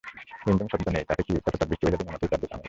রিমঝিম 0.45 0.67
শব্দ 0.71 0.85
নেই 0.95 1.05
তাতে 1.09 1.21
কি, 1.27 1.31
টিপটিপ 1.35 1.67
বৃষ্টিভেজা 1.69 1.97
দিনের 1.97 2.13
মতোই 2.15 2.29
কাব্যিক 2.31 2.51
আমেজ। 2.51 2.59